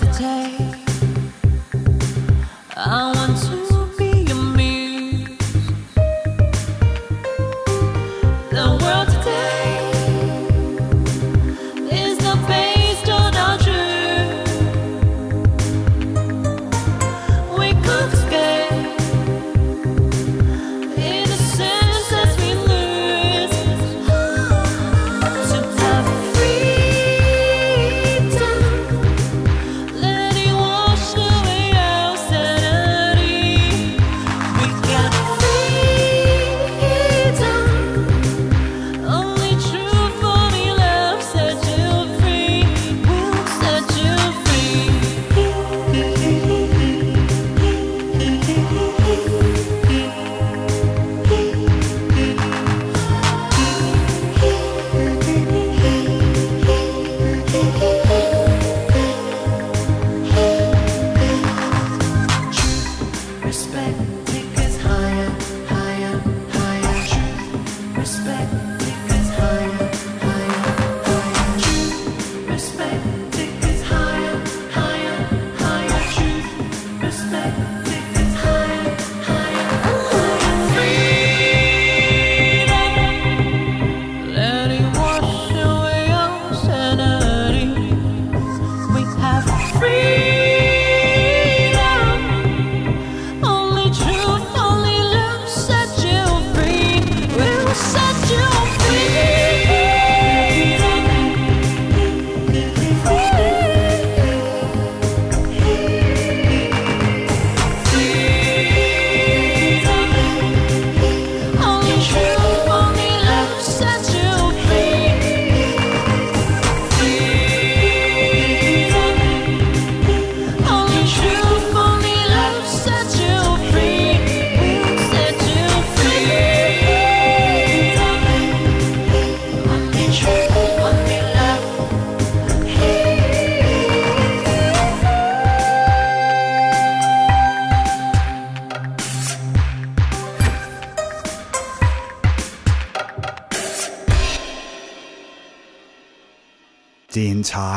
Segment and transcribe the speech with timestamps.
[0.00, 0.41] was time.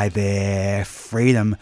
[0.05, 1.57] Hi there, freedom.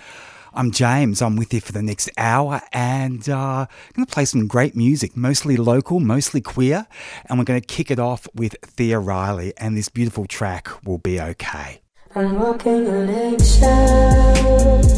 [0.54, 1.22] I'm James.
[1.22, 4.76] I'm with you for the next hour, and uh, I'm going to play some great
[4.76, 6.86] music, mostly local, mostly queer,
[7.28, 10.98] and we're going to kick it off with Thea Riley, and this beautiful track will
[10.98, 11.80] be okay.
[12.16, 14.92] I'm walking on eggshells.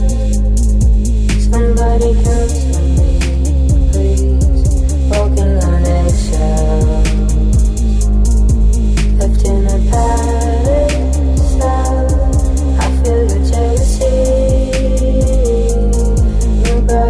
[1.44, 2.85] Somebody come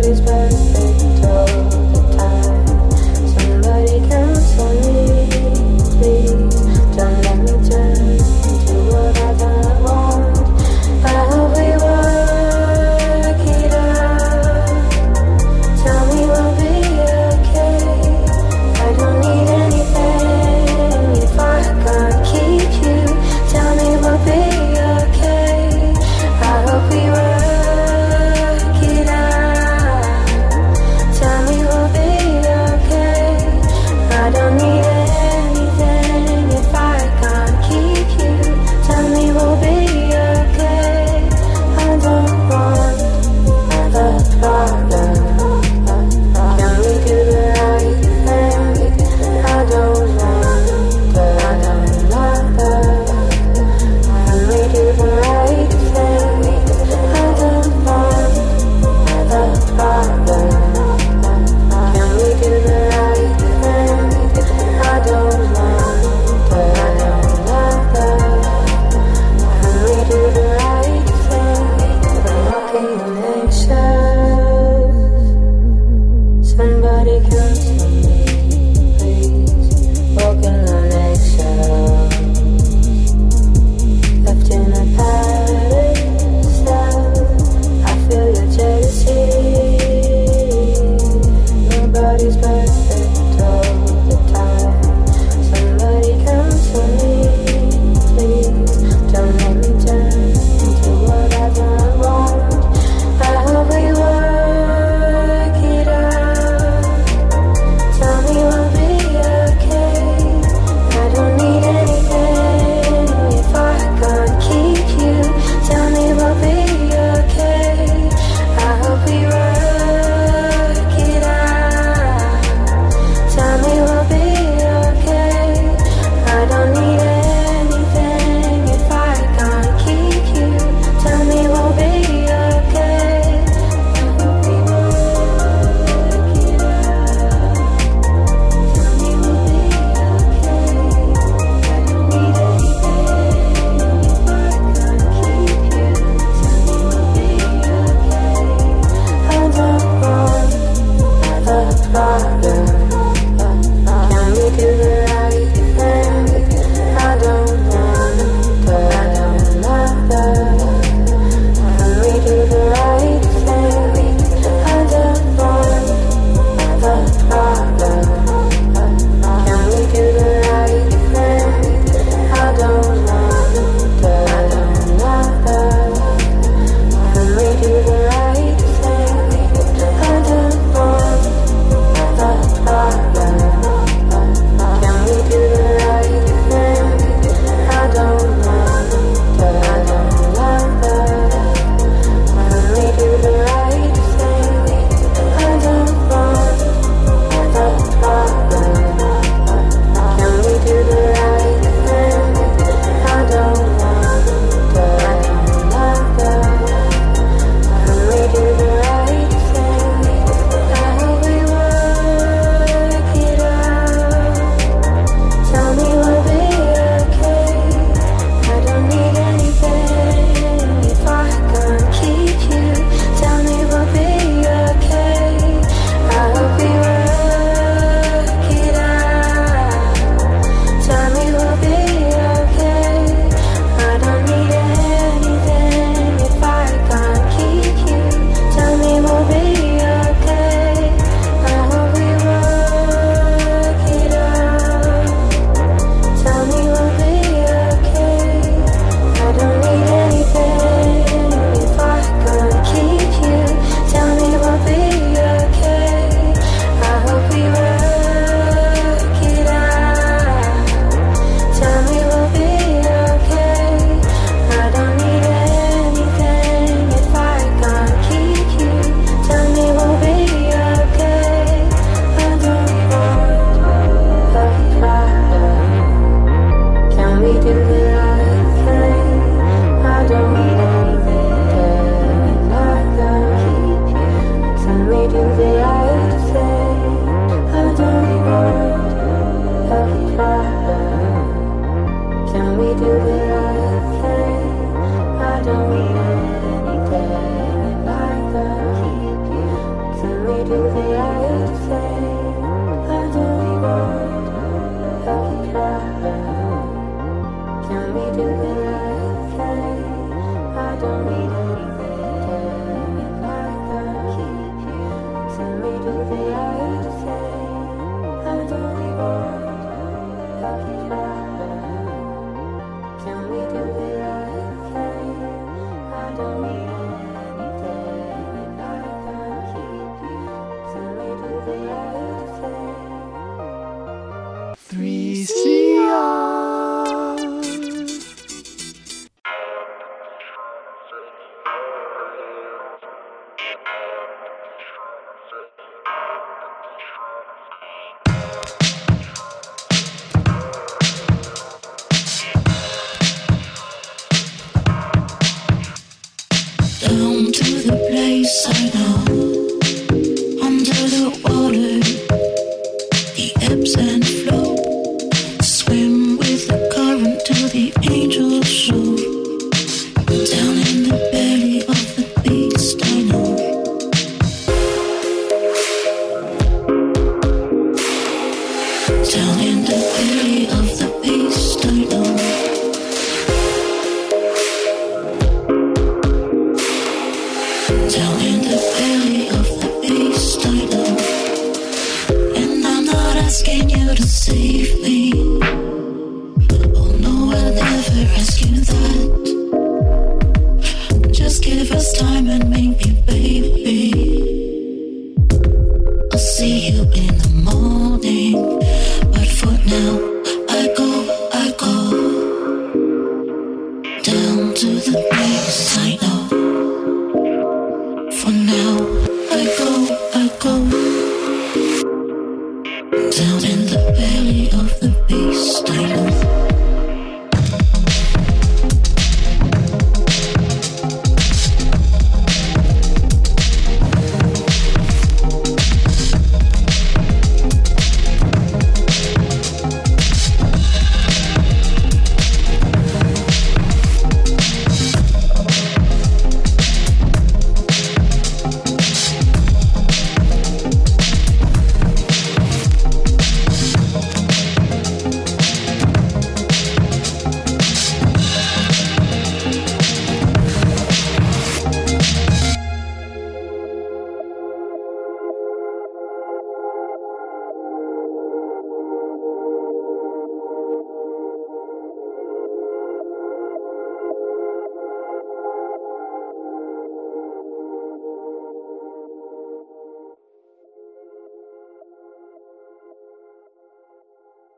[0.05, 0.44] Nobody's perfect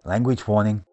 [0.05, 0.86] Language warning.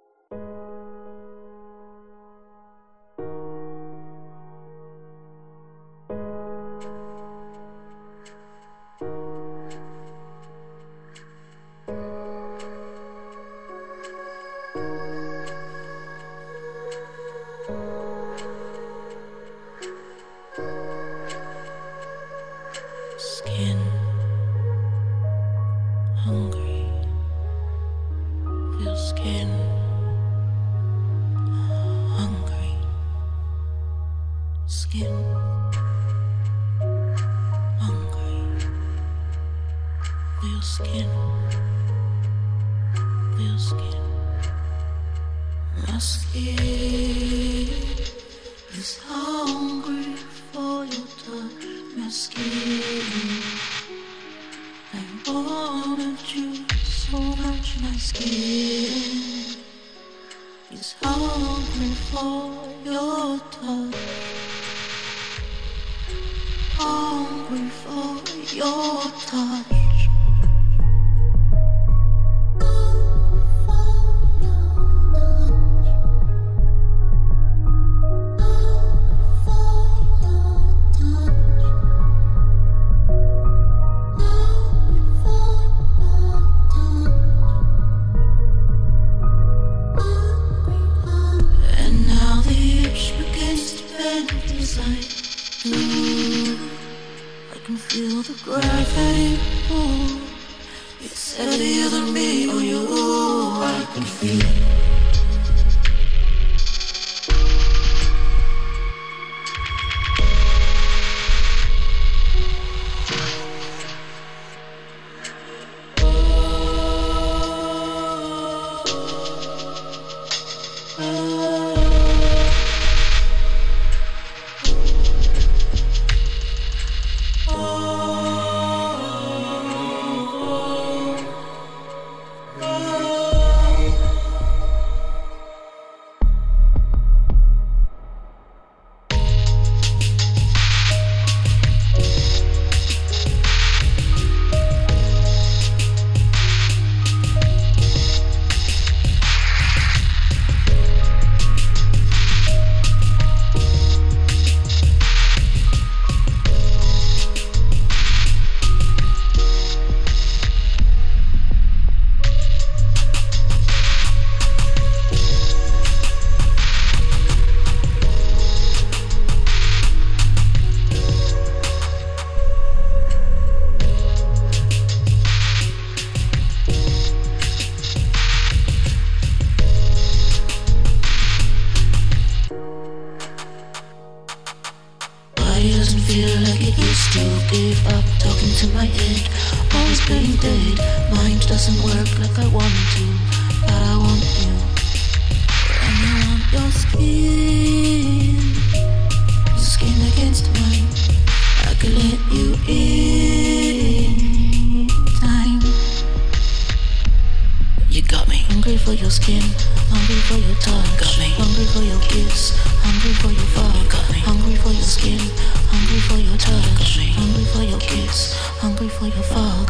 [219.11, 219.65] for your.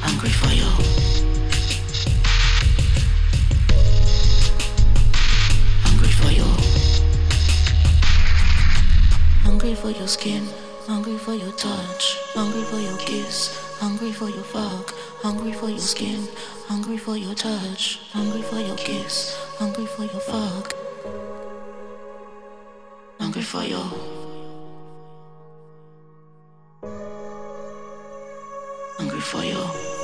[0.00, 0.74] Hungry for your.
[5.84, 6.56] Hungry for your.
[9.42, 10.48] Hungry for your skin.
[10.86, 12.16] Hungry for your touch.
[12.32, 13.76] Hungry for your kiss.
[13.80, 14.94] Hungry for your fuck.
[15.22, 16.26] Hungry for your skin.
[16.68, 18.00] Hungry for your touch.
[18.12, 19.36] Hungry for your kiss.
[19.58, 20.72] Hungry for your fuck.
[23.18, 24.17] Hungry for your.
[29.20, 29.97] for you.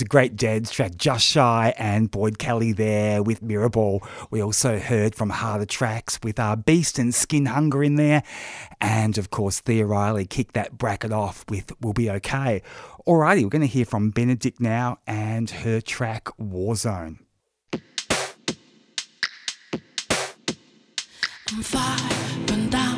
[0.00, 0.96] It's a great Deads track.
[0.96, 4.00] Just Shy and Boyd Kelly there with Mirrorball.
[4.30, 8.22] We also heard from Harder Tracks with our Beast and Skin Hunger in there.
[8.80, 12.62] And of course, Thea Riley kicked that bracket off with We'll Be Okay.
[13.06, 17.18] Alrighty, we're going to hear from Benedict now and her track Warzone.
[22.48, 22.96] I'm down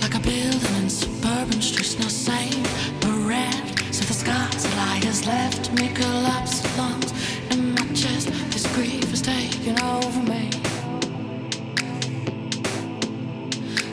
[0.00, 3.76] like a building in suburban streets, but red.
[3.92, 4.64] So the scars
[5.26, 5.63] left
[8.04, 8.28] chest.
[8.52, 10.50] This grief has taken over me.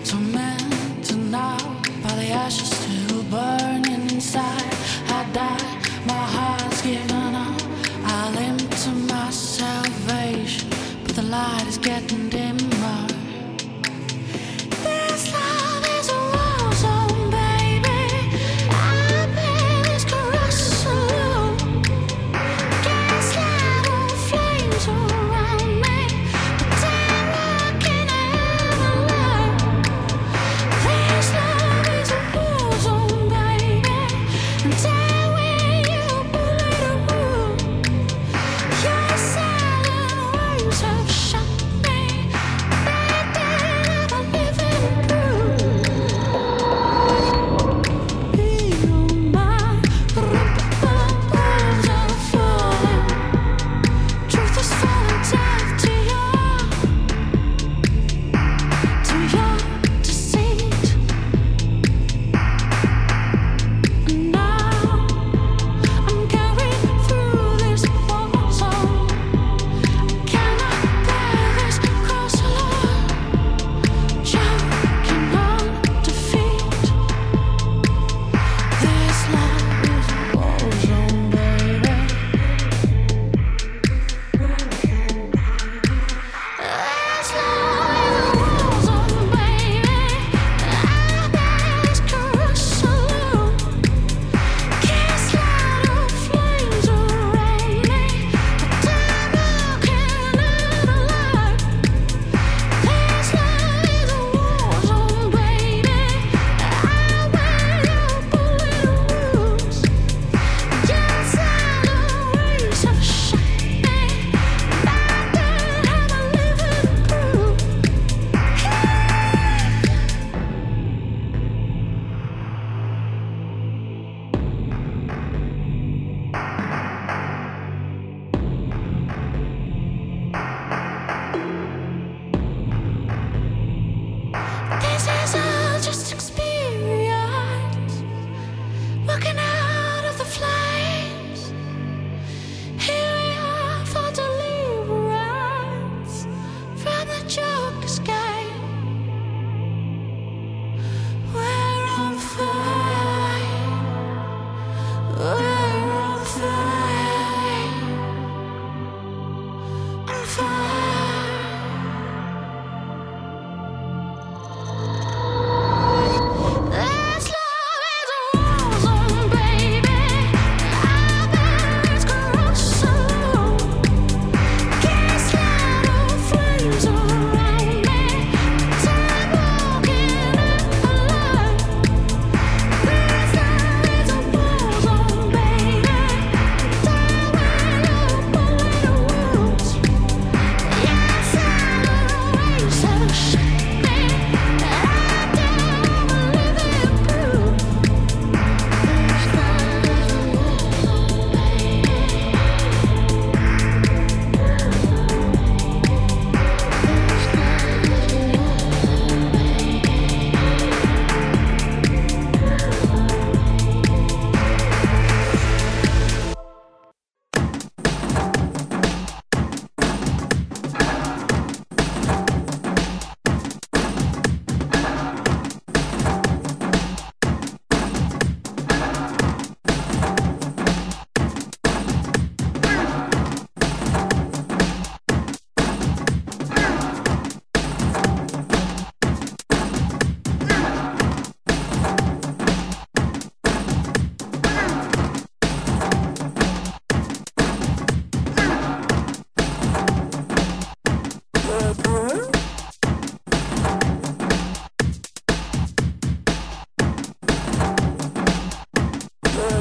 [0.04, 1.58] Tormented now
[2.04, 4.74] by the ashes still burning inside.
[5.18, 5.72] I die,
[6.12, 7.62] my heart's given up.
[8.04, 10.70] I limp to my salvation,
[11.04, 12.31] but the light is getting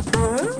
[0.01, 0.60] Uh-huh.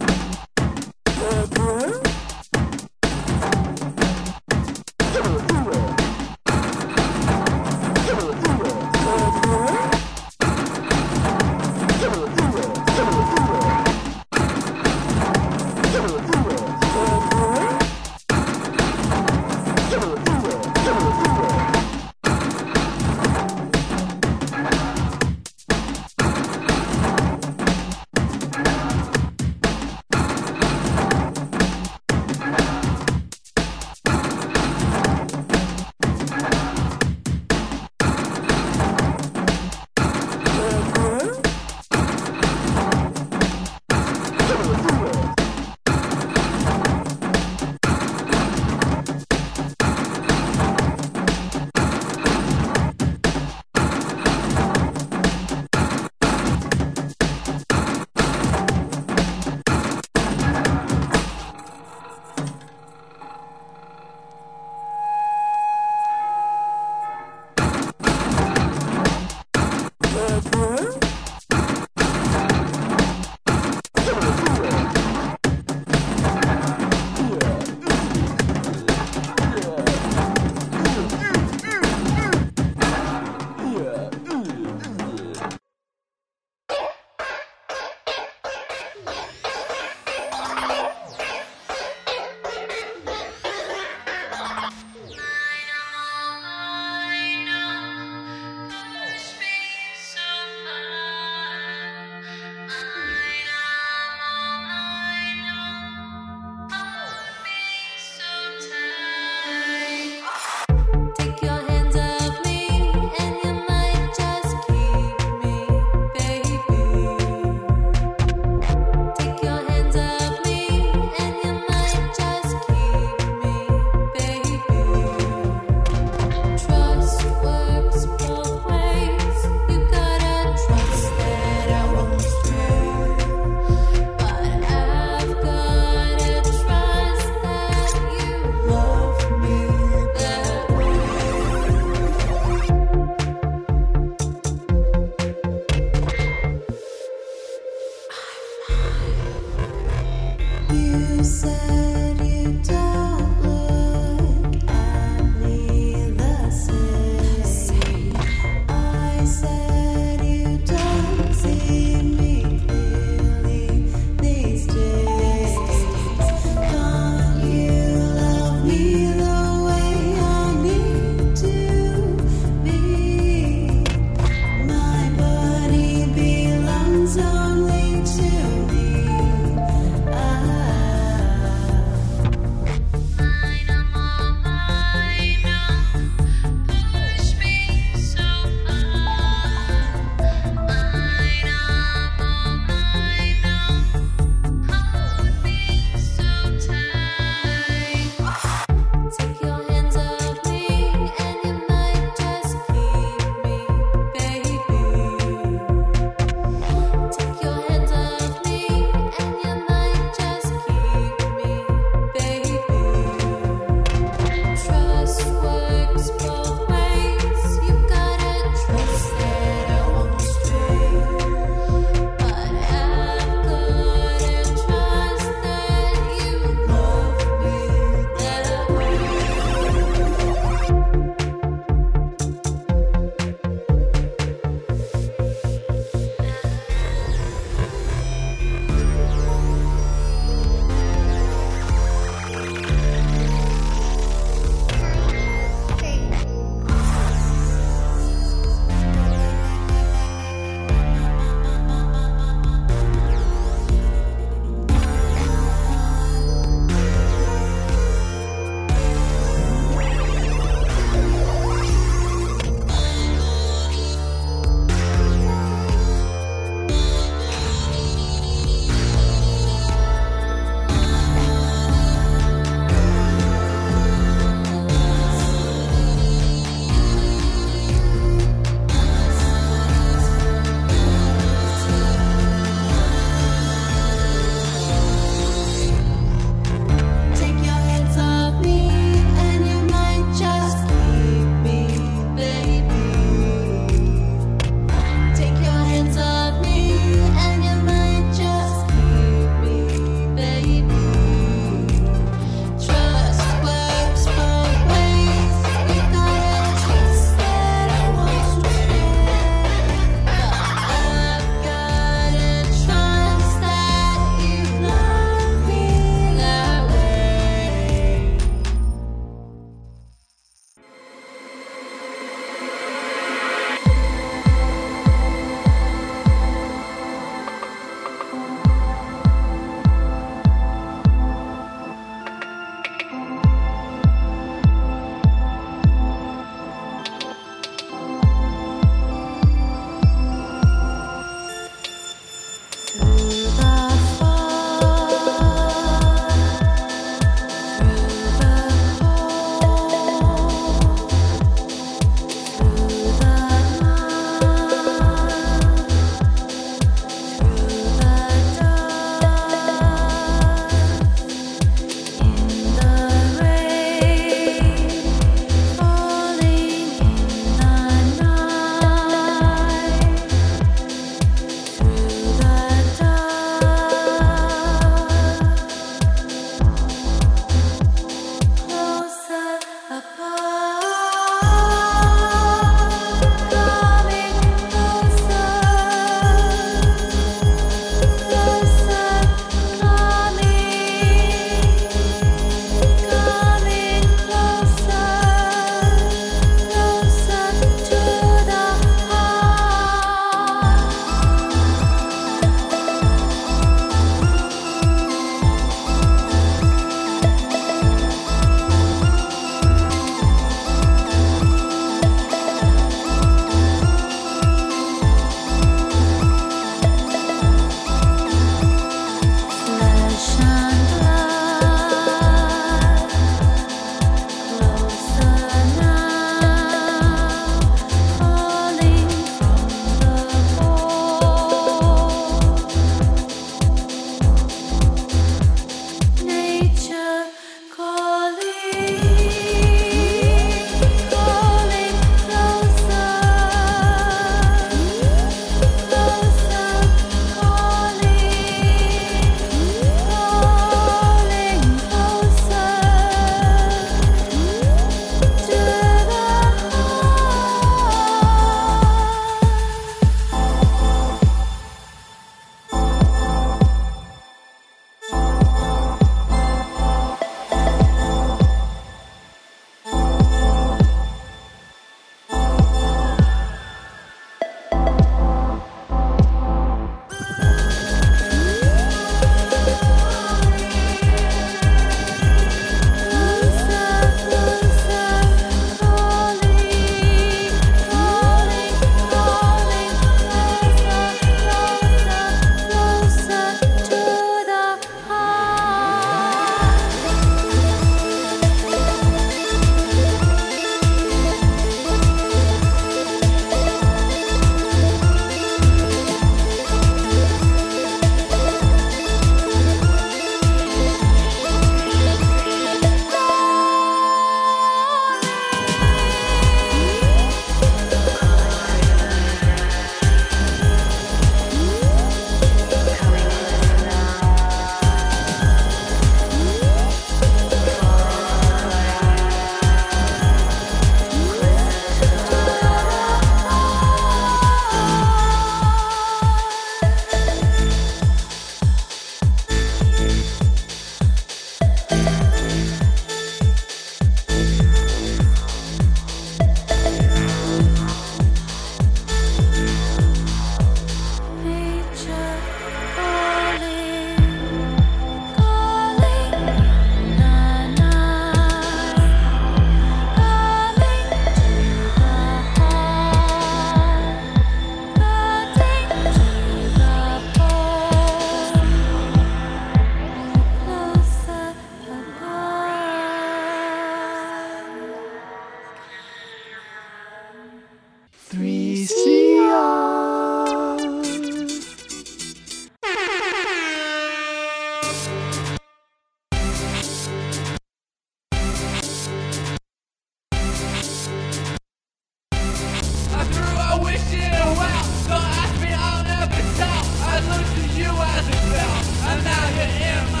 [599.41, 600.00] Yeah.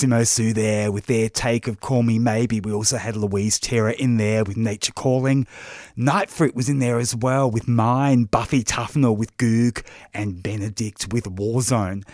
[0.00, 2.58] Simo Sue there with their take of Call Me Maybe.
[2.58, 5.46] We also had Louise Terra in there with Nature Calling.
[5.94, 9.84] Nightfruit was in there as well with Mine, Buffy Tufnell with Goog,
[10.14, 12.04] and Benedict with Warzone.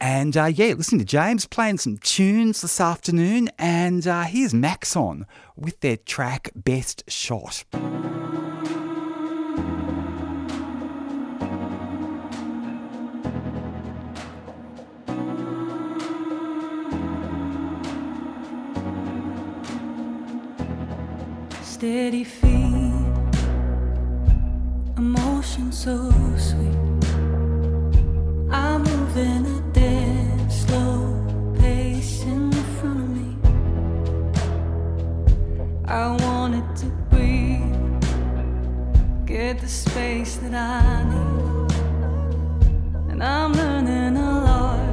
[0.00, 3.50] And uh, yeah, listen to James playing some tunes this afternoon.
[3.58, 7.64] And uh, here's Maxon with their track Best Shot.
[21.78, 22.92] Steady feet,
[24.96, 27.04] emotion so sweet.
[28.50, 31.14] I move in a dead slow
[31.56, 33.36] pace in front of me.
[35.84, 38.02] I wanted to breathe,
[39.24, 41.72] get the space that I need,
[43.08, 44.87] and I'm learning a lot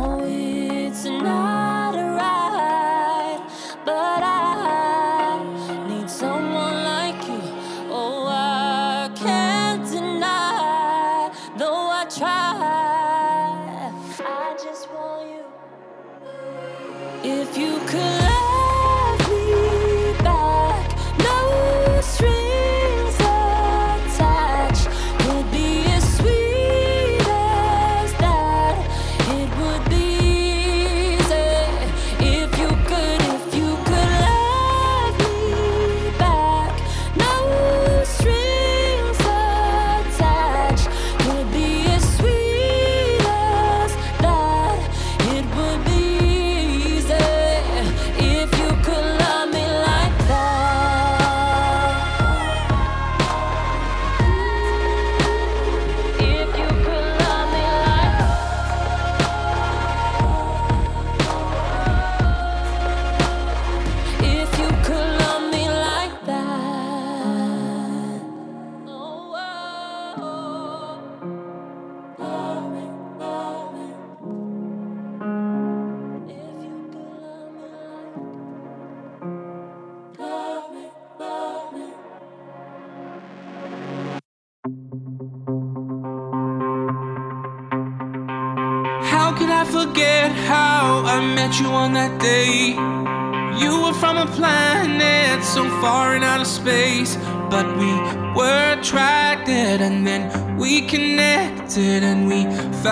[0.00, 1.39] now it's enough.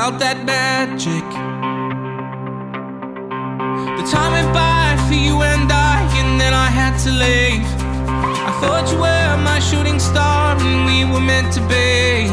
[0.08, 1.26] out that magic.
[3.98, 7.66] The time went by for you and I, and then I had to leave.
[8.48, 12.30] I thought you were my shooting star, and we were meant to be.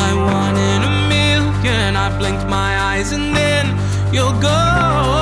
[0.00, 1.96] My one in a million.
[1.96, 3.64] I blinked my eyes, and then
[4.12, 5.13] you're gone.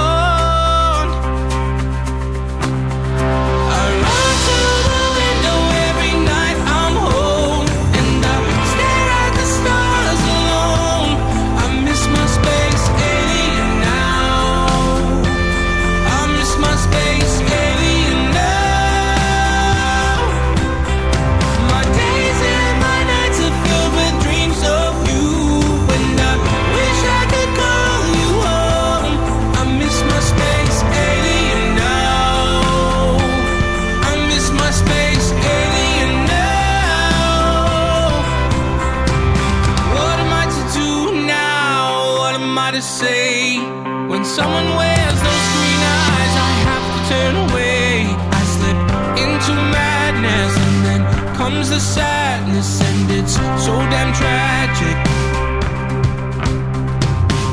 [44.32, 46.34] Someone wears those green eyes.
[46.48, 48.08] I have to turn away.
[48.32, 48.80] I slip
[49.20, 51.02] into madness, and then
[51.36, 54.96] comes the sadness, and it's so damn tragic.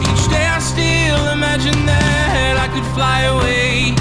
[0.08, 3.94] Each day I still imagine that I could fly away.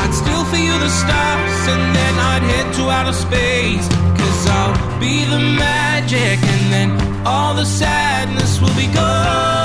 [0.00, 3.86] I'd still feel the stars, and then I'd head to outer space.
[4.16, 9.63] Cause I'll be the magic, and then all the sadness will be gone.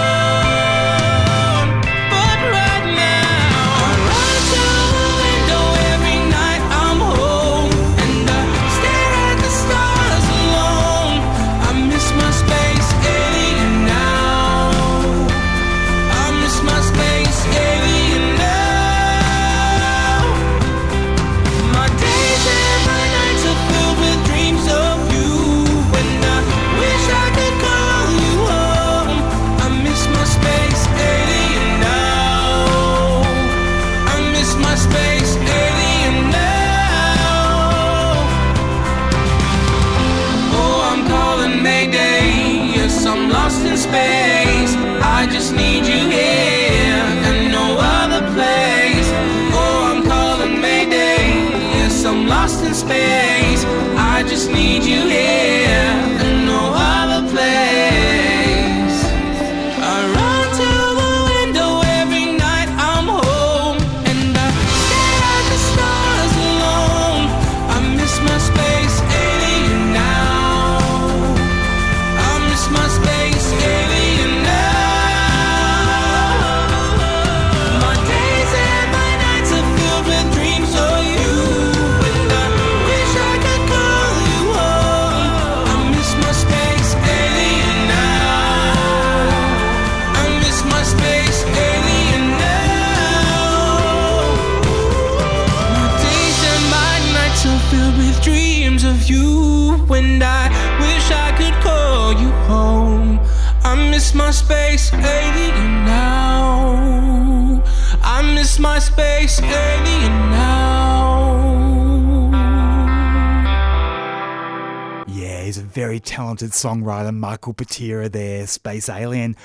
[116.29, 119.35] talented songwriter Michael Patira there, Space Alien.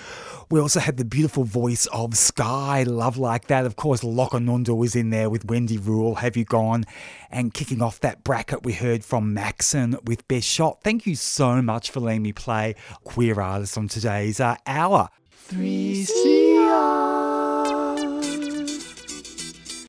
[0.51, 3.65] We also had the beautiful voice of Sky, Love Like That.
[3.65, 6.85] Of course, Lokanunda was in there with Wendy Rule, Have You Gone?
[7.31, 10.83] And kicking off that bracket, we heard from Maxon with Best Shot.
[10.83, 15.09] Thank you so much for letting me play queer artists on today's uh, hour.
[15.49, 17.24] 3CR.